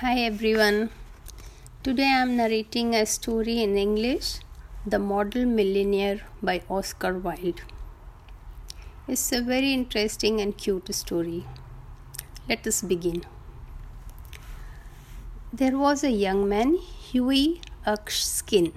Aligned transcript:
Hi 0.00 0.20
everyone. 0.24 0.90
Today 1.82 2.04
I 2.04 2.18
am 2.24 2.36
narrating 2.36 2.94
a 2.94 3.04
story 3.04 3.54
in 3.62 3.76
English 3.76 4.28
The 4.86 5.00
Model 5.00 5.44
Millionaire 5.44 6.20
by 6.40 6.62
Oscar 6.70 7.18
Wilde. 7.18 7.62
It's 9.08 9.32
a 9.32 9.40
very 9.42 9.72
interesting 9.72 10.40
and 10.40 10.56
cute 10.56 10.94
story. 10.94 11.42
Let 12.48 12.64
us 12.68 12.80
begin. 12.80 13.24
There 15.52 15.76
was 15.76 16.04
a 16.04 16.12
young 16.12 16.48
man, 16.48 16.78
Hughie 17.10 17.60
Erskine. 17.84 18.72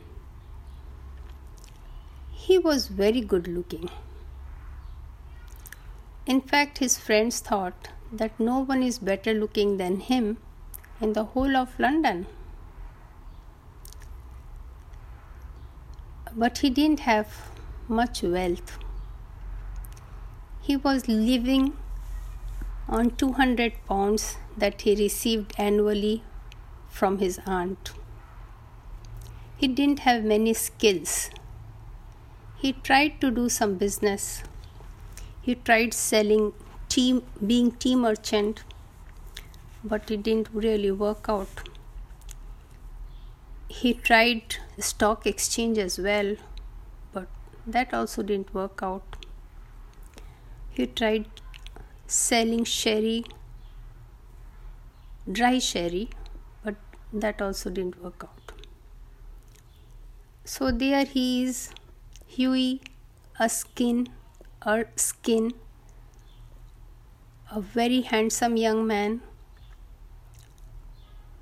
He 2.32 2.58
was 2.58 2.88
very 2.88 3.22
good 3.22 3.48
looking. 3.48 3.92
In 6.26 6.42
fact, 6.42 6.80
his 6.80 6.98
friends 6.98 7.42
thought 7.42 7.90
that 8.12 8.40
no 8.40 8.58
one 8.58 8.82
is 8.82 8.98
better 8.98 9.36
looking 9.36 9.78
than 9.78 10.00
him 10.00 10.38
in 11.02 11.14
the 11.14 11.24
whole 11.24 11.58
of 11.58 11.78
London. 11.80 12.28
But 16.36 16.60
he 16.60 16.70
didn't 16.70 17.02
have 17.02 17.52
much 17.88 18.22
wealth. 18.24 18.78
He 20.62 20.78
was 20.78 21.08
living 21.08 21.74
on 22.88 23.12
200 23.12 23.74
pounds 23.88 24.38
that 24.58 24.82
he 24.82 24.96
received 24.96 25.54
annually 25.58 26.24
from 26.90 27.18
his 27.18 27.40
aunt. 27.46 27.92
He 29.58 29.68
didn't 29.68 30.00
have 30.00 30.24
many 30.24 30.54
skills. 30.54 31.30
He 32.58 32.74
tried 32.74 33.20
to 33.22 33.32
do 33.32 33.50
some 33.50 33.76
business. 33.76 34.44
He 35.42 35.56
tried 35.56 35.94
selling 35.94 36.54
tea, 36.90 37.24
being 37.46 37.72
tea 37.72 37.96
merchant 37.96 38.64
but 39.84 40.12
it 40.12 40.24
didn't 40.24 40.50
really 40.54 40.92
work 40.92 41.26
out. 41.28 41.70
He 43.68 43.94
tried 43.94 44.58
stock 44.80 45.26
exchange 45.26 45.78
as 45.78 45.98
well, 45.98 46.36
but 47.14 47.28
that 47.66 47.94
also 47.94 48.22
didn't 48.22 48.54
work 48.54 48.80
out. 48.84 49.26
He 50.70 50.88
tried 50.88 51.26
selling 52.06 52.64
sherry, 52.66 53.24
dry 55.32 55.60
sherry, 55.60 56.10
but 56.64 56.76
that 57.14 57.42
also 57.42 57.70
didn't 57.70 58.02
work 58.04 58.24
out. 58.24 58.52
So 60.44 60.72
there 60.72 61.06
he 61.06 61.44
is, 61.44 61.72
Hughie, 62.28 62.82
Erskine, 63.40 64.10
a 64.62 64.86
skin, 64.96 65.54
a 67.52 67.62
very 67.62 68.02
handsome 68.02 68.58
young 68.58 68.86
man 68.86 69.22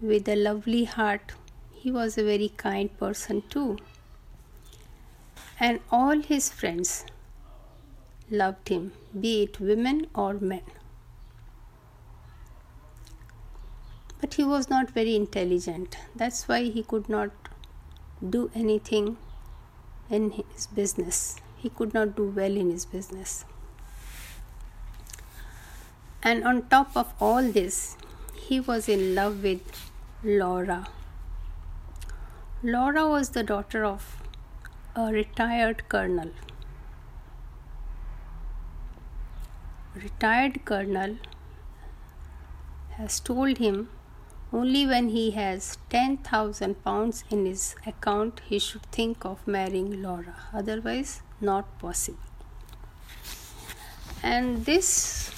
with 0.02 0.28
a 0.28 0.36
lovely 0.36 0.86
heart. 0.86 1.34
He 1.72 1.92
was 1.92 2.18
a 2.18 2.24
very 2.24 2.50
kind 2.50 2.98
person 2.98 3.44
too. 3.50 3.78
And 5.60 5.80
all 5.92 6.20
his 6.22 6.50
friends 6.50 7.06
loved 8.30 8.70
him, 8.70 8.94
be 9.20 9.44
it 9.44 9.60
women 9.60 10.08
or 10.16 10.36
men. 10.36 10.62
But 14.22 14.34
he 14.36 14.44
was 14.44 14.70
not 14.70 14.90
very 14.92 15.16
intelligent. 15.16 15.98
That's 16.16 16.48
why 16.48 16.64
he 16.64 16.84
could 16.84 17.10
not 17.10 17.32
do 18.30 18.52
anything 18.54 19.18
in 20.10 20.32
his 20.32 20.68
business. 20.68 21.38
He 21.58 21.70
could 21.70 21.94
not 21.94 22.16
do 22.16 22.26
well 22.30 22.56
in 22.56 22.72
his 22.72 22.86
business. 22.86 23.46
And 26.22 26.44
on 26.44 26.68
top 26.68 26.96
of 26.98 27.14
all 27.20 27.44
this, 27.44 27.96
he 28.36 28.60
was 28.60 28.90
in 28.90 29.16
love 29.16 29.44
with 29.44 29.89
Laura. 30.22 30.86
Laura 32.62 33.08
was 33.08 33.30
the 33.30 33.42
daughter 33.42 33.86
of 33.86 34.22
a 34.94 35.14
retired 35.14 35.88
colonel. 35.88 36.32
Retired 39.96 40.66
colonel 40.66 41.16
has 42.98 43.22
told 43.22 43.60
him 43.60 43.88
only 44.52 44.86
when 44.86 45.08
he 45.08 45.32
has 45.32 45.78
10,000 45.90 46.84
pounds 46.84 47.24
in 47.30 47.46
his 47.46 47.78
account 47.88 48.42
he 48.46 48.60
should 48.60 48.86
think 48.92 49.24
of 49.24 49.48
marrying 49.48 50.02
Laura, 50.02 50.36
otherwise, 50.54 51.22
not 51.40 51.80
possible. 51.80 52.20
And 54.22 54.66
this 54.66 55.32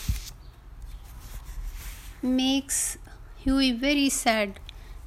makes 2.23 2.97
Hughie 3.37 3.73
very 3.73 4.09
sad 4.09 4.59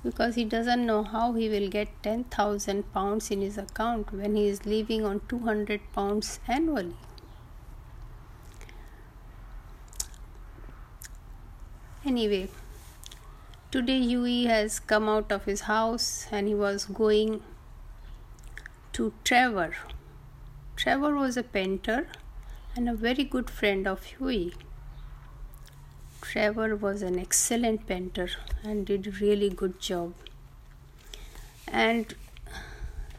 because 0.05 0.35
he 0.35 0.45
doesn't 0.45 0.85
know 0.85 1.03
how 1.03 1.33
he 1.33 1.49
will 1.49 1.69
get 1.69 1.89
10,000 2.03 2.93
pounds 2.93 3.31
in 3.31 3.41
his 3.41 3.57
account 3.57 4.13
when 4.13 4.37
he 4.37 4.47
is 4.47 4.67
living 4.67 5.05
on 5.05 5.21
200 5.29 5.81
pounds 5.95 6.39
annually. 6.47 6.95
Anyway, 12.05 12.49
today 13.71 13.99
Hughie 14.01 14.45
has 14.45 14.79
come 14.79 15.09
out 15.09 15.33
of 15.33 15.47
his 15.47 15.63
house 15.63 16.27
and 16.31 16.47
he 16.47 16.55
was 16.55 16.85
going 16.85 17.43
to 18.93 19.15
Trevor. 19.25 19.75
Trevor 20.77 21.15
was 21.15 21.39
a 21.39 21.43
painter 21.43 22.09
and 22.77 22.91
a 22.91 22.95
very 22.95 23.25
good 23.25 23.49
friend 23.49 23.89
of 23.89 24.05
Hughie. 24.05 24.53
Trevor 26.31 26.75
was 26.75 27.03
an 27.03 27.19
excellent 27.19 27.87
painter 27.87 28.29
and 28.65 28.87
did 28.87 29.07
a 29.07 29.11
really 29.13 29.51
good 29.51 29.79
job. 29.79 30.15
And 31.69 32.15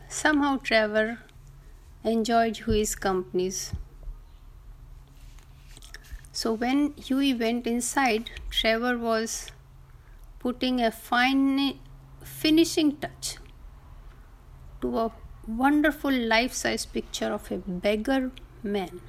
somehow 0.10 0.58
Trevor 0.58 1.20
enjoyed 2.04 2.58
Hughie's 2.58 2.96
companies. 2.96 3.74
So 6.32 6.54
when 6.54 6.94
Hughie 6.94 7.34
went 7.34 7.66
inside, 7.68 8.32
Trevor 8.50 8.98
was 8.98 9.52
putting 10.40 10.82
a 10.82 10.92
fine 10.92 11.80
finishing 12.24 12.98
touch 12.98 13.38
to 14.82 14.98
a 14.98 15.12
wonderful 15.48 16.12
life 16.12 16.54
size 16.54 16.86
picture 16.86 17.32
of 17.32 17.52
a 17.52 17.58
beggar 17.58 18.32
man. 18.62 19.00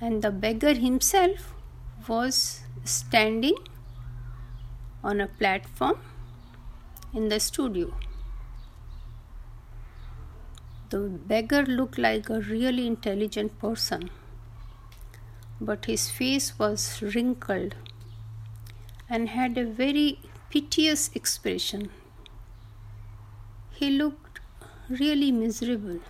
And 0.00 0.22
the 0.22 0.30
beggar 0.30 0.74
himself 0.74 1.54
was 2.08 2.62
standing 2.84 3.56
on 5.02 5.20
a 5.20 5.26
platform 5.26 6.00
in 7.12 7.28
the 7.28 7.38
studio. 7.40 7.94
The 10.90 11.08
beggar 11.08 11.64
looked 11.64 11.96
like 11.96 12.28
a 12.28 12.42
really 12.42 12.86
intelligent 12.86 13.58
person, 13.58 14.10
but 15.60 15.84
his 15.84 16.10
face 16.10 16.58
was 16.58 17.00
wrinkled 17.00 17.76
and 19.10 19.28
had 19.28 19.58
a 19.58 19.66
very 19.66 20.20
piteous 20.48 21.10
expression. 21.14 21.90
He 23.70 23.90
looked 23.90 24.40
really 24.88 25.32
miserable. 25.32 26.00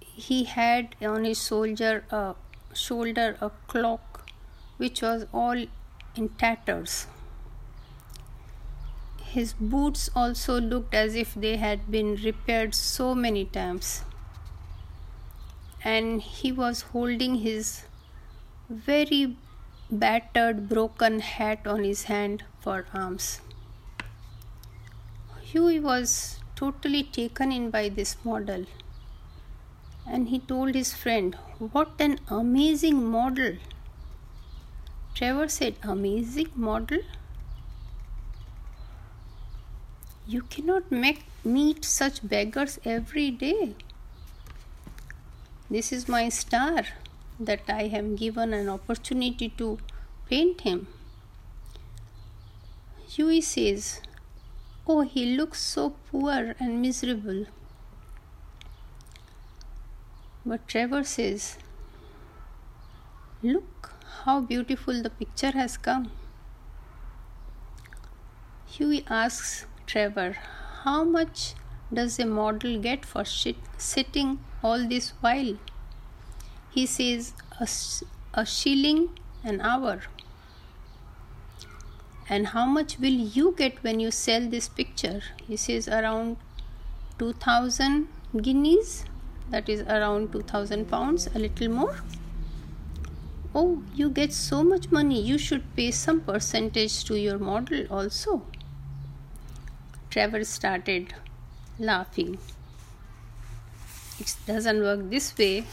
He 0.00 0.42
had 0.42 0.96
on 1.00 1.22
his 1.24 1.46
shoulder 1.46 2.04
a 2.10 2.34
shoulder 2.74 3.36
a 3.40 3.50
cloak 3.66 4.24
which 4.76 5.02
was 5.02 5.26
all 5.32 5.64
in 6.16 6.28
tatters. 6.30 7.06
His 9.22 9.52
boots 9.52 10.08
also 10.14 10.60
looked 10.60 10.94
as 10.94 11.14
if 11.14 11.34
they 11.34 11.56
had 11.56 11.90
been 11.90 12.14
repaired 12.16 12.74
so 12.74 13.14
many 13.14 13.44
times. 13.44 14.02
And 15.84 16.22
he 16.22 16.50
was 16.50 16.80
holding 16.92 17.36
his 17.36 17.82
very 18.68 19.36
battered, 19.90 20.68
broken 20.68 21.20
hat 21.20 21.66
on 21.66 21.84
his 21.84 22.04
hand 22.04 22.44
for 22.60 22.86
arms. 22.92 23.40
Hughie 25.42 25.80
was 25.80 26.40
totally 26.56 27.02
taken 27.02 27.52
in 27.52 27.70
by 27.70 27.88
this 27.88 28.16
model 28.24 28.66
and 30.06 30.28
he 30.28 30.38
told 30.38 30.74
his 30.74 30.94
friend, 30.94 31.36
What 31.58 31.94
an 31.98 32.20
amazing 32.28 33.04
model! 33.10 33.56
Trevor 35.12 35.48
said, 35.48 35.74
Amazing 35.82 36.50
model? 36.54 37.00
You 40.24 40.42
cannot 40.42 40.92
make, 40.92 41.24
meet 41.42 41.84
such 41.84 42.28
beggars 42.28 42.78
every 42.84 43.32
day. 43.32 43.74
This 45.68 45.90
is 45.90 46.06
my 46.06 46.28
star 46.28 46.84
that 47.40 47.62
I 47.68 47.82
am 48.02 48.14
given 48.14 48.54
an 48.54 48.68
opportunity 48.68 49.48
to 49.58 49.78
paint 50.30 50.60
him. 50.60 50.86
Hughie 53.08 53.40
says, 53.40 54.00
Oh, 54.86 55.00
he 55.00 55.36
looks 55.36 55.60
so 55.60 55.96
poor 56.12 56.54
and 56.60 56.80
miserable. 56.80 57.46
But 60.44 60.66
Trevor 60.68 61.04
says, 61.04 61.58
Look 63.42 63.92
how 64.24 64.40
beautiful 64.40 65.02
the 65.02 65.10
picture 65.10 65.52
has 65.52 65.76
come. 65.76 66.10
Hughie 68.66 69.04
asks 69.08 69.66
Trevor, 69.86 70.36
How 70.82 71.04
much 71.04 71.54
does 71.92 72.18
a 72.18 72.26
model 72.26 72.78
get 72.78 73.04
for 73.04 73.24
sitting 73.24 74.38
all 74.62 74.86
this 74.86 75.10
while? 75.20 75.56
He 76.70 76.86
says, 76.86 77.32
a, 77.60 77.68
a 78.34 78.44
shilling 78.44 79.10
an 79.42 79.60
hour. 79.60 80.02
And 82.28 82.48
how 82.48 82.66
much 82.66 82.98
will 82.98 83.20
you 83.36 83.54
get 83.56 83.82
when 83.82 84.00
you 84.00 84.10
sell 84.10 84.48
this 84.48 84.68
picture? 84.68 85.22
He 85.46 85.56
says, 85.56 85.88
Around 85.88 86.36
2000 87.18 88.08
guineas, 88.42 89.04
that 89.50 89.68
is 89.68 89.82
around 89.82 90.32
2000 90.32 90.88
pounds, 90.90 91.28
a 91.34 91.38
little 91.38 91.68
more. 91.68 91.96
Oh, 93.54 93.82
you 93.94 94.10
get 94.10 94.32
so 94.32 94.62
much 94.62 94.90
money, 94.90 95.20
you 95.20 95.38
should 95.38 95.64
pay 95.74 95.90
some 95.90 96.20
percentage 96.20 97.04
to 97.04 97.18
your 97.18 97.38
model 97.38 97.86
also. 97.90 98.42
Trevor 100.10 100.44
started 100.44 101.14
laughing. 101.78 102.38
It 104.20 104.36
doesn't 104.46 104.80
work 104.82 105.10
this 105.10 105.36
way. 105.38 105.64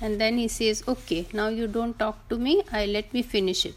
And 0.00 0.20
then 0.20 0.38
he 0.38 0.48
says, 0.48 0.82
Okay, 0.86 1.26
now 1.32 1.48
you 1.48 1.66
don't 1.66 1.98
talk 1.98 2.28
to 2.28 2.36
me, 2.36 2.62
I 2.70 2.86
let 2.86 3.12
me 3.12 3.22
finish 3.22 3.64
it. 3.64 3.76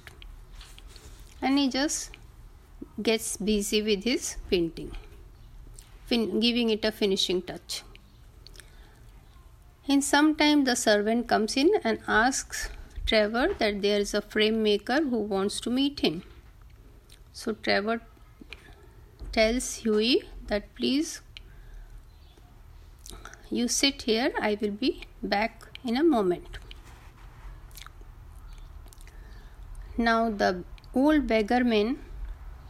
And 1.41 1.57
he 1.57 1.69
just 1.69 2.11
gets 3.01 3.37
busy 3.37 3.81
with 3.81 4.03
his 4.03 4.35
painting, 4.49 4.91
fin- 6.05 6.39
giving 6.39 6.69
it 6.69 6.83
a 6.83 6.91
finishing 6.91 7.41
touch. 7.41 7.83
In 9.93 10.03
some 10.03 10.35
time, 10.35 10.65
the 10.65 10.75
servant 10.75 11.27
comes 11.27 11.57
in 11.57 11.71
and 11.83 11.97
asks 12.07 12.69
Trevor 13.07 13.55
that 13.57 13.81
there 13.81 13.99
is 13.99 14.13
a 14.13 14.21
frame 14.21 14.61
maker 14.61 14.97
who 15.01 15.17
wants 15.17 15.59
to 15.61 15.71
meet 15.71 16.01
him. 16.01 16.21
So 17.33 17.53
Trevor 17.53 18.01
tells 19.31 19.77
Hughie 19.77 20.21
that 20.45 20.75
please 20.75 21.21
you 23.49 23.67
sit 23.67 24.03
here, 24.03 24.31
I 24.39 24.59
will 24.61 24.77
be 24.83 25.01
back 25.23 25.65
in 25.83 25.97
a 25.97 26.03
moment. 26.03 26.59
Now, 29.97 30.29
the 30.29 30.63
old 30.93 31.25
beggar 31.25 31.63
man 31.63 31.97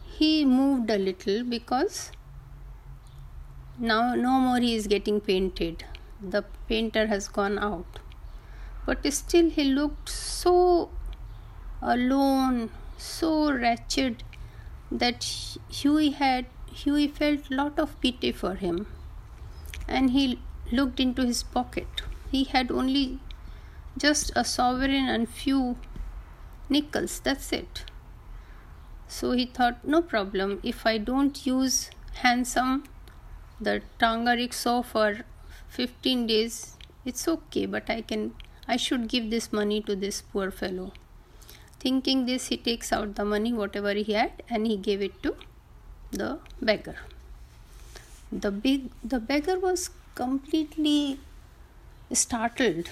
he 0.06 0.46
moved 0.46 0.88
a 0.88 0.96
little 0.96 1.44
because 1.44 2.12
now 3.78 4.14
no 4.14 4.40
more 4.40 4.58
he 4.58 4.74
is 4.74 4.86
getting 4.86 5.20
painted. 5.20 5.84
The 6.22 6.44
painter 6.68 7.06
has 7.06 7.28
gone 7.28 7.58
out, 7.58 7.98
but 8.86 9.10
still 9.12 9.50
he 9.50 9.64
looked 9.64 10.08
so 10.08 10.90
alone, 11.80 12.70
so 12.98 13.52
wretched 13.52 14.22
that 14.90 15.24
Hughie 15.70 16.10
had 16.10 16.46
Hughie 16.72 17.08
felt 17.08 17.50
lot 17.50 17.78
of 17.78 18.00
pity 18.00 18.32
for 18.32 18.54
him 18.54 18.86
and 19.88 20.10
he 20.10 20.40
looked 20.70 21.00
into 21.00 21.24
his 21.24 21.42
pocket. 21.42 22.02
He 22.30 22.44
had 22.44 22.70
only 22.70 23.18
just 23.98 24.30
a 24.36 24.44
sovereign 24.44 25.08
and 25.08 25.28
few 25.28 25.76
nickels, 26.68 27.20
that's 27.20 27.52
it. 27.52 27.84
So 29.08 29.32
he 29.32 29.46
thought, 29.46 29.84
no 29.84 30.02
problem, 30.02 30.60
if 30.62 30.86
I 30.86 30.98
don't 30.98 31.44
use 31.44 31.90
hansom 32.14 32.84
the 33.60 33.82
Tanga 33.98 34.32
rickshaw 34.32 34.82
for 34.82 35.20
15 35.70 36.26
days, 36.26 36.76
it's 37.04 37.26
okay, 37.28 37.66
but 37.66 37.88
I 37.88 38.02
can 38.02 38.34
I 38.68 38.76
should 38.76 39.08
give 39.08 39.30
this 39.30 39.52
money 39.52 39.80
to 39.82 39.96
this 39.96 40.20
poor 40.20 40.50
fellow. 40.50 40.92
Thinking 41.78 42.26
this, 42.26 42.48
he 42.48 42.56
takes 42.56 42.92
out 42.92 43.14
the 43.14 43.24
money, 43.24 43.52
whatever 43.52 43.94
he 43.94 44.12
had, 44.12 44.42
and 44.48 44.66
he 44.66 44.76
gave 44.76 45.00
it 45.00 45.22
to 45.22 45.34
the 46.12 46.38
beggar. 46.60 46.96
The 48.30 48.50
big 48.50 48.90
the 49.02 49.18
beggar 49.18 49.58
was 49.58 49.90
completely 50.14 51.20
startled, 52.12 52.90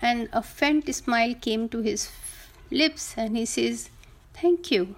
and 0.00 0.28
a 0.32 0.42
faint 0.42 0.94
smile 0.94 1.34
came 1.34 1.68
to 1.70 1.80
his 1.80 2.10
lips, 2.70 3.14
and 3.16 3.36
he 3.36 3.46
says, 3.46 3.88
"Thank 4.42 4.70
you." 4.70 4.94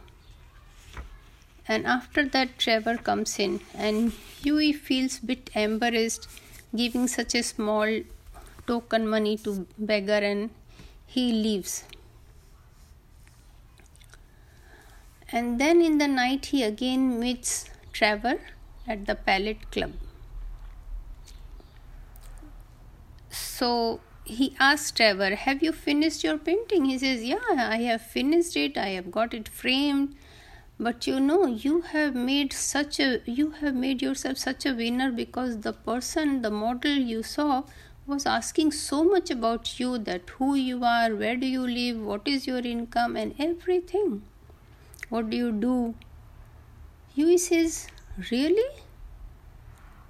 And 1.68 1.86
after 1.86 2.24
that, 2.28 2.58
Trevor 2.58 2.96
comes 2.96 3.38
in, 3.38 3.60
and 3.74 4.12
Hughie 4.42 4.72
feels 4.72 5.18
a 5.18 5.26
bit 5.26 5.50
embarrassed 5.54 6.28
giving 6.74 7.06
such 7.06 7.34
a 7.34 7.42
small 7.42 8.00
token 8.66 9.06
money 9.06 9.36
to 9.38 9.66
beggar, 9.78 10.20
and 10.30 10.50
he 11.06 11.32
leaves. 11.32 11.84
And 15.30 15.60
then 15.60 15.80
in 15.80 15.98
the 15.98 16.08
night, 16.08 16.46
he 16.46 16.62
again 16.62 17.18
meets 17.18 17.70
Trevor 17.92 18.40
at 18.86 19.06
the 19.06 19.14
Palette 19.14 19.70
Club. 19.70 19.92
So 23.30 24.00
he 24.24 24.54
asks 24.58 24.90
Trevor, 24.90 25.34
Have 25.34 25.62
you 25.62 25.72
finished 25.72 26.22
your 26.24 26.38
painting? 26.38 26.84
He 26.86 26.98
says, 26.98 27.22
Yeah, 27.22 27.38
I 27.48 27.78
have 27.78 28.02
finished 28.02 28.56
it. 28.56 28.76
I 28.76 28.88
have 28.88 29.10
got 29.10 29.32
it 29.32 29.48
framed. 29.48 30.14
But 30.84 31.06
you 31.06 31.20
know, 31.20 31.46
you 31.46 31.82
have 31.82 32.16
made 32.16 32.52
such 32.52 32.98
a 32.98 33.20
you 33.24 33.50
have 33.58 33.76
made 33.82 34.02
yourself 34.02 34.38
such 34.38 34.64
a 34.66 34.72
winner 34.78 35.12
because 35.12 35.60
the 35.66 35.72
person, 35.72 36.42
the 36.42 36.50
model 36.50 36.96
you 37.10 37.22
saw 37.22 37.62
was 38.06 38.26
asking 38.26 38.72
so 38.72 39.04
much 39.04 39.30
about 39.30 39.70
you 39.78 39.98
that 40.08 40.32
who 40.38 40.56
you 40.56 40.82
are, 40.92 41.14
where 41.14 41.36
do 41.36 41.46
you 41.46 41.68
live, 41.68 42.02
what 42.10 42.26
is 42.26 42.48
your 42.48 42.64
income, 42.72 43.16
and 43.16 43.36
everything. 43.38 44.22
What 45.08 45.30
do 45.30 45.36
you 45.36 45.52
do? 45.52 45.94
Hughie 47.14 47.38
says, 47.38 47.86
Really? 48.32 48.68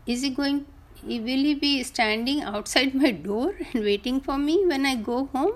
Is 0.06 0.22
he 0.22 0.30
going? 0.30 0.64
Will 1.02 1.48
he 1.50 1.54
be 1.54 1.82
standing 1.82 2.42
outside 2.42 2.94
my 3.06 3.10
door 3.10 3.54
and 3.72 3.84
waiting 3.92 4.20
for 4.20 4.38
me 4.38 4.62
when 4.74 4.86
I 4.86 4.94
go 4.94 5.24
home? 5.26 5.52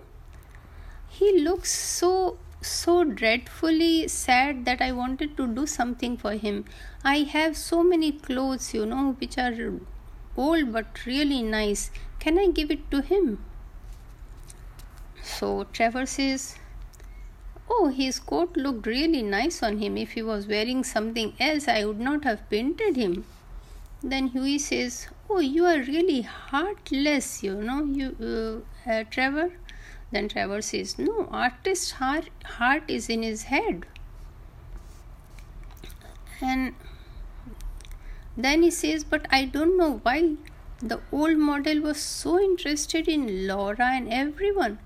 He 1.09 1.39
looks 1.41 1.73
so 1.73 2.37
so 2.61 3.05
dreadfully 3.05 4.09
sad 4.09 4.65
that 4.65 4.81
I 4.81 4.93
wanted 4.93 5.37
to 5.37 5.47
do 5.47 5.67
something 5.67 6.17
for 6.17 6.33
him. 6.33 6.65
I 7.05 7.19
have 7.19 7.57
so 7.57 7.83
many 7.83 8.13
clothes, 8.13 8.75
you 8.75 8.87
know, 8.87 9.17
which 9.19 9.39
are 9.39 9.55
old 10.37 10.73
but 10.73 11.05
really 11.07 11.43
nice. 11.43 11.91
Can 12.19 12.39
I 12.39 12.49
give 12.49 12.71
it 12.71 12.91
to 12.91 13.03
him? 13.03 13.39
So 15.23 15.65
Trevor 15.73 16.07
says, 16.07 16.57
Oh, 17.69 17.89
his 17.89 18.19
coat 18.21 18.57
looked 18.57 18.87
really 18.87 19.23
nice 19.23 19.63
on 19.63 19.79
him. 19.79 19.97
If 19.97 20.13
he 20.13 20.23
was 20.23 20.47
wearing 20.47 20.85
something 20.85 21.35
else, 21.41 21.67
I 21.67 21.85
would 21.85 21.99
not 21.99 22.25
have 22.25 22.49
painted 22.49 22.97
him. 22.97 23.25
Then 24.03 24.29
Hughie 24.29 24.59
says, 24.59 25.09
Oh, 25.29 25.41
you 25.41 25.65
are 25.65 25.79
really 25.79 26.23
heartless, 26.23 27.43
you 27.43 27.55
know, 27.55 27.85
you, 27.85 28.65
uh, 28.87 28.91
uh, 28.91 29.05
Trevor. 29.11 29.51
Then 30.13 30.29
Trevor 30.29 30.63
says, 30.63 30.99
No, 30.99 31.29
artist's 31.31 31.93
heart, 31.93 32.29
heart 32.45 32.85
is 32.89 33.09
in 33.09 33.23
his 33.23 33.45
head. 33.45 33.87
And 36.41 36.75
then 38.37 38.63
he 38.63 38.71
says, 38.71 39.05
But 39.05 39.27
I 39.31 39.45
don't 39.47 39.77
know 39.77 39.99
why 40.03 40.37
the 40.81 41.01
old 41.11 41.39
model 41.39 41.81
was 41.81 41.99
so 41.99 42.39
interested 42.39 43.09
in 43.09 43.47
Laura 43.47 43.87
and 43.87 44.13
everyone. 44.13 44.79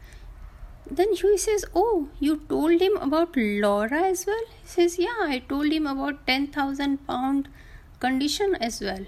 Then 0.90 1.14
Hughie 1.14 1.36
says, 1.36 1.64
Oh, 1.74 2.08
you 2.18 2.42
told 2.48 2.80
him 2.80 2.96
about 2.96 3.36
Laura 3.36 4.02
as 4.02 4.26
well? 4.26 4.44
He 4.62 4.68
says, 4.68 4.98
Yeah, 4.98 5.18
I 5.20 5.42
told 5.48 5.72
him 5.72 5.86
about 5.86 6.26
10,000 6.26 7.06
pound 7.06 7.48
condition 8.00 8.54
as 8.54 8.80
well. 8.80 9.04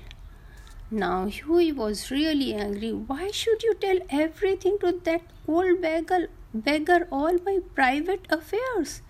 Now 0.95 1.25
Hughie 1.25 1.73
was 1.73 2.11
really 2.11 2.53
angry. 2.53 2.93
Why 2.93 3.31
should 3.31 3.63
you 3.63 3.73
tell 3.73 4.01
everything 4.11 4.77
to 4.81 4.93
that 5.05 5.23
old 5.49 5.81
beggar, 5.81 6.29
beggar 6.53 7.09
all 7.11 7.39
my 7.47 7.61
private 7.75 8.27
affairs? 8.29 9.01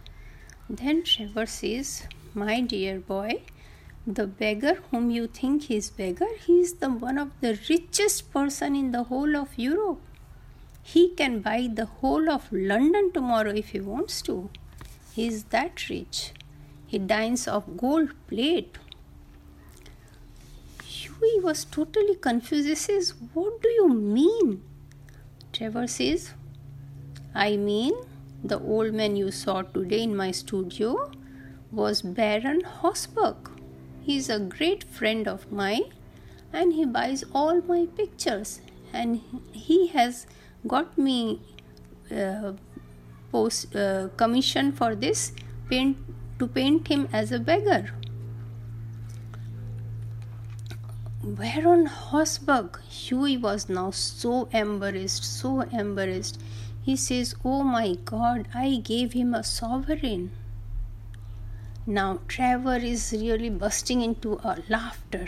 Then 0.71 1.03
Trevor 1.03 1.47
says, 1.47 2.05
My 2.35 2.61
dear 2.61 3.01
boy, 3.01 3.43
the 4.07 4.29
beggar 4.29 4.75
whom 4.93 5.11
you 5.11 5.27
think 5.27 5.73
is 5.73 5.91
beggar, 5.91 6.29
he 6.47 6.61
is 6.61 6.75
the 6.75 6.89
one 6.89 7.19
of 7.19 7.33
the 7.41 7.59
richest 7.69 8.31
person 8.33 8.77
in 8.77 8.93
the 8.93 9.03
whole 9.03 9.35
of 9.35 9.59
Europe. 9.59 10.01
He 10.85 11.09
can 11.09 11.41
buy 11.41 11.69
the 11.73 11.87
whole 11.87 12.31
of 12.31 12.47
London 12.53 13.11
tomorrow 13.13 13.51
if 13.51 13.71
he 13.71 13.81
wants 13.81 14.23
to. 14.23 14.51
He 15.15 15.27
is 15.27 15.45
that 15.57 15.89
rich. 15.89 16.31
He 16.87 17.01
dines 17.01 17.49
off 17.49 17.65
gold 17.77 18.11
plate. 18.29 18.79
Hughie 21.03 21.41
was 21.43 21.65
totally 21.65 22.17
confused. 22.17 22.69
He 22.69 22.75
says, 22.75 23.15
What 23.35 23.61
do 23.63 23.69
you 23.69 23.89
mean? 23.89 24.63
Trevor 25.53 25.87
says, 25.87 26.33
I 27.35 27.57
mean, 27.57 27.95
the 28.45 28.59
old 28.59 28.95
man 28.95 29.17
you 29.17 29.31
saw 29.31 29.63
today 29.63 30.03
in 30.03 30.17
my 30.17 30.31
studio 30.31 31.11
was 31.71 32.03
Baron 32.03 32.63
Hausberg. 32.63 33.51
He's 34.03 34.29
a 34.29 34.39
great 34.39 34.85
friend 34.85 35.29
of 35.29 35.51
mine 35.51 35.85
and 36.53 36.73
he 36.73 36.85
buys 36.85 37.25
all 37.33 37.61
my 37.63 37.87
pictures 37.97 38.61
and 38.93 39.21
he 39.53 39.87
has 39.89 40.27
got 40.67 40.99
me 40.99 41.41
uh, 42.15 42.53
post 43.31 43.75
uh, 43.75 44.09
commission 44.17 44.73
for 44.73 44.95
this 44.95 45.33
paint 45.71 45.97
to 46.39 46.47
paint 46.47 46.89
him 46.89 47.09
as 47.13 47.33
a 47.33 47.39
beggar. 47.39 47.91
Baron 51.35 51.87
Hausberg, 51.87 52.79
Hughie 52.91 53.39
was 53.39 53.67
now 53.67 53.91
so 53.91 54.51
embarrassed, 54.53 55.25
so 55.25 55.63
embarrassed. 55.63 56.39
He 56.83 56.95
says, 56.95 57.35
Oh 57.43 57.63
my 57.63 57.95
God, 58.05 58.49
I 58.53 58.83
gave 58.85 59.15
him 59.15 59.33
a 59.33 59.43
sovereign. 59.43 60.31
Now 61.87 62.21
Trevor 62.29 62.77
is 62.77 63.15
really 63.19 63.49
bursting 63.49 64.03
into 64.03 64.35
a 64.45 64.59
laughter. 64.69 65.27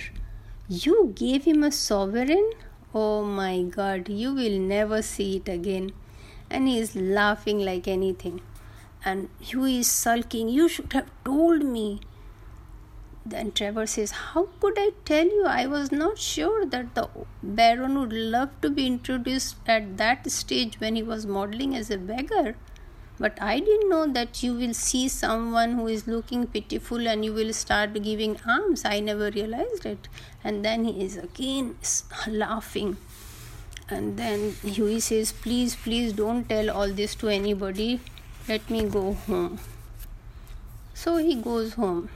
You 0.68 1.14
gave 1.16 1.44
him 1.44 1.62
a 1.62 1.72
sovereign? 1.72 2.52
Oh 2.92 3.24
my 3.24 3.62
god, 3.62 4.10
you 4.10 4.34
will 4.34 4.58
never 4.58 5.00
see 5.00 5.36
it 5.36 5.48
again. 5.48 5.92
And 6.50 6.68
he 6.68 6.78
is 6.80 6.94
laughing 6.94 7.60
like 7.60 7.88
anything. 7.88 8.42
And 9.06 9.30
Hughie 9.40 9.78
is 9.78 9.90
sulking. 9.90 10.50
You 10.50 10.68
should 10.68 10.92
have 10.92 11.10
told 11.24 11.64
me. 11.64 12.00
Then 13.26 13.52
Trevor 13.52 13.86
says, 13.86 14.10
How 14.10 14.48
could 14.60 14.74
I 14.76 14.90
tell 15.06 15.24
you? 15.24 15.44
I 15.46 15.66
was 15.66 15.90
not 15.90 16.18
sure 16.18 16.66
that 16.66 16.94
the 16.94 17.08
Baron 17.42 17.98
would 17.98 18.12
love 18.12 18.50
to 18.60 18.68
be 18.68 18.86
introduced 18.86 19.56
at 19.66 19.96
that 19.96 20.30
stage 20.30 20.78
when 20.78 20.94
he 20.94 21.02
was 21.02 21.24
modeling 21.24 21.74
as 21.74 21.90
a 21.90 21.96
beggar. 21.96 22.54
But 23.18 23.40
I 23.40 23.60
didn't 23.60 23.88
know 23.88 24.06
that 24.08 24.42
you 24.42 24.54
will 24.54 24.74
see 24.74 25.08
someone 25.08 25.74
who 25.74 25.86
is 25.86 26.06
looking 26.06 26.46
pitiful 26.48 27.06
and 27.06 27.24
you 27.24 27.32
will 27.32 27.52
start 27.52 27.94
giving 28.02 28.38
alms. 28.46 28.84
I 28.84 29.00
never 29.00 29.30
realized 29.30 29.86
it. 29.86 30.08
And 30.42 30.64
then 30.64 30.84
he 30.84 31.02
is 31.04 31.16
again 31.16 31.76
laughing. 32.26 32.96
And 33.88 34.18
then 34.18 34.56
Hughie 34.62 35.00
says, 35.00 35.32
Please, 35.32 35.76
please 35.76 36.12
don't 36.12 36.46
tell 36.48 36.70
all 36.70 36.88
this 36.88 37.14
to 37.16 37.28
anybody. 37.28 38.00
Let 38.48 38.68
me 38.68 38.84
go 38.86 39.14
home. 39.14 39.60
So 40.92 41.16
he 41.16 41.36
goes 41.36 41.74
home. 41.74 42.10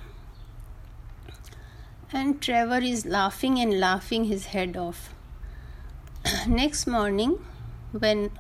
And 2.13 2.41
Trevor 2.41 2.79
is 2.79 3.05
laughing 3.05 3.59
and 3.59 3.79
laughing 3.79 4.25
his 4.25 4.47
head 4.47 4.77
off. 4.77 5.13
Next 6.47 6.87
morning, 6.87 7.45
when 7.93 8.31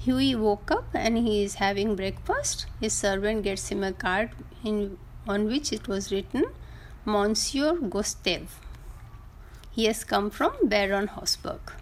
Hughie 0.00 0.36
woke 0.36 0.70
up 0.70 0.86
and 0.94 1.18
he 1.18 1.42
is 1.42 1.54
having 1.54 1.96
breakfast. 1.96 2.66
His 2.80 2.92
servant 2.92 3.42
gets 3.42 3.68
him 3.68 3.82
a 3.82 3.92
card 3.92 4.30
in, 4.64 4.96
on 5.26 5.46
which 5.46 5.72
it 5.72 5.88
was 5.88 6.12
written, 6.12 6.44
Monsieur 7.04 7.74
Gustave. 7.74 8.48
He 9.72 9.86
has 9.86 10.04
come 10.04 10.30
from 10.30 10.52
Baron 10.62 11.08
Hausberg. 11.08 11.72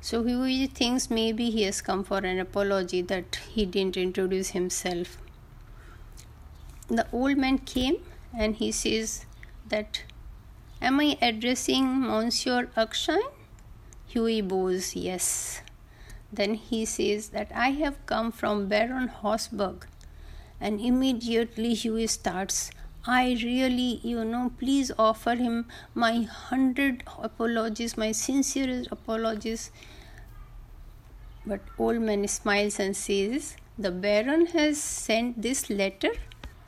So 0.00 0.22
Hughie 0.22 0.66
thinks 0.66 1.10
maybe 1.10 1.50
he 1.50 1.62
has 1.62 1.80
come 1.80 2.04
for 2.04 2.18
an 2.18 2.38
apology 2.38 3.02
that 3.02 3.38
he 3.50 3.66
didn't 3.66 3.96
introduce 3.96 4.50
himself. 4.50 5.18
The 6.88 7.06
old 7.12 7.36
man 7.36 7.58
came 7.58 7.96
and 8.36 8.56
he 8.56 8.72
says 8.72 9.26
that, 9.68 10.02
Am 10.80 11.00
I 11.00 11.16
addressing 11.22 12.00
Monsieur 12.00 12.68
Erskine? 12.76 13.22
Hughie 14.06 14.42
bows, 14.42 14.94
Yes. 14.94 15.62
Then 16.32 16.54
he 16.54 16.84
says 16.84 17.28
that 17.28 17.50
I 17.54 17.70
have 17.70 18.04
come 18.06 18.32
from 18.32 18.68
Baron 18.68 19.08
Hausberg. 19.08 19.86
And 20.60 20.80
immediately 20.80 21.74
Hughie 21.74 22.08
starts, 22.08 22.70
I 23.06 23.38
really, 23.42 24.00
you 24.02 24.24
know, 24.24 24.52
please 24.58 24.90
offer 24.98 25.34
him 25.34 25.66
my 25.94 26.22
hundred 26.22 27.04
apologies, 27.18 27.96
my 27.96 28.12
sincerest 28.12 28.88
apologies. 28.90 29.70
But 31.46 31.60
old 31.78 32.00
man 32.00 32.26
smiles 32.28 32.80
and 32.80 32.96
says, 32.96 33.56
The 33.78 33.90
Baron 33.90 34.46
has 34.46 34.80
sent 34.80 35.42
this 35.42 35.68
letter 35.68 36.12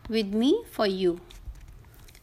with 0.09 0.26
me 0.35 0.62
for 0.71 0.87
you. 0.87 1.21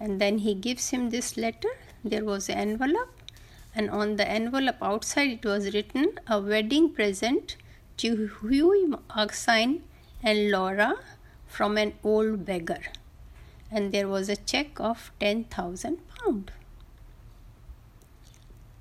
And 0.03 0.19
then 0.19 0.39
he 0.39 0.53
gives 0.53 0.89
him 0.89 1.09
this 1.11 1.37
letter. 1.37 1.69
There 2.03 2.25
was 2.25 2.49
an 2.49 2.57
envelope 2.57 3.13
and 3.75 3.89
on 3.89 4.17
the 4.17 4.29
envelope 4.29 4.81
outside 4.81 5.29
it 5.29 5.45
was 5.45 5.73
written 5.73 6.19
a 6.27 6.39
wedding 6.39 6.89
present 6.93 7.55
to 7.97 8.27
Hughie 8.41 8.93
Erskine 9.17 9.83
and 10.21 10.51
Laura 10.51 10.95
from 11.47 11.77
an 11.77 11.93
old 12.03 12.45
beggar. 12.45 12.81
And 13.71 13.93
there 13.93 14.09
was 14.09 14.27
a 14.27 14.35
check 14.35 14.81
of 14.81 15.11
10,000 15.21 15.99
pounds. 16.09 16.51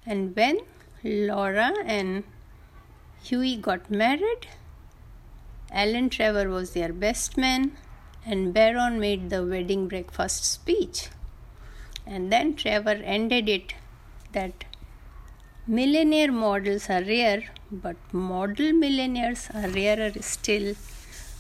And 0.04 0.34
when 0.34 0.58
Laura 1.04 1.72
and 1.84 2.24
Hughie 3.22 3.56
got 3.56 3.90
married, 3.90 4.48
Alan 5.70 6.10
Trevor 6.10 6.48
was 6.48 6.72
their 6.72 6.92
best 6.92 7.38
man, 7.38 7.76
and 8.24 8.54
Baron 8.54 9.00
made 9.00 9.30
the 9.30 9.44
wedding 9.44 9.88
breakfast 9.88 10.44
speech. 10.44 11.08
And 12.06 12.32
then 12.32 12.54
Trevor 12.54 13.00
ended 13.04 13.48
it 13.48 13.74
that 14.32 14.64
Millionaire 15.66 16.32
models 16.32 16.90
are 16.90 17.02
rare, 17.02 17.44
but 17.70 17.94
model 18.12 18.72
millionaires 18.72 19.48
are 19.54 19.68
rarer 19.68 20.10
still. 20.20 20.74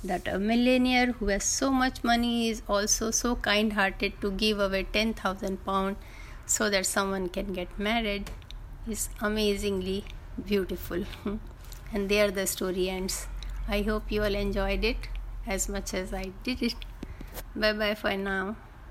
That 0.04 0.28
a 0.28 0.38
millionaire 0.38 1.06
who 1.06 1.26
has 1.26 1.42
so 1.42 1.72
much 1.72 2.04
money 2.04 2.48
is 2.48 2.62
also 2.68 3.10
so 3.10 3.34
kind 3.34 3.72
hearted 3.72 4.20
to 4.20 4.30
give 4.30 4.60
away 4.60 4.84
10,000 4.84 5.64
pounds 5.64 5.96
so 6.46 6.70
that 6.70 6.86
someone 6.86 7.30
can 7.30 7.52
get 7.52 7.76
married 7.76 8.30
is 8.88 9.08
amazingly 9.20 10.04
beautiful. 10.46 11.04
and 11.92 12.08
there 12.08 12.30
the 12.30 12.46
story 12.46 12.88
ends. 12.88 13.26
I 13.66 13.82
hope 13.82 14.12
you 14.12 14.22
all 14.22 14.36
enjoyed 14.36 14.84
it 14.84 15.08
as 15.46 15.68
much 15.68 15.94
as 15.94 16.12
I 16.12 16.32
did 16.42 16.62
it. 16.62 16.74
Bye 17.54 17.72
bye 17.72 17.94
for 17.94 18.16
now. 18.16 18.56